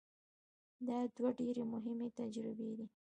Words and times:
دا 0.87 0.99
دوه 1.15 1.29
ډېرې 1.39 1.63
مهمې 1.73 2.07
تجربې 2.19 2.69
دي. 2.77 2.85